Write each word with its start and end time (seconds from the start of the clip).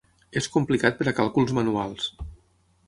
És 0.39 0.47
complicat 0.55 0.97
per 1.01 1.07
a 1.11 1.13
càlculs 1.21 1.55
manuals. 1.59 2.11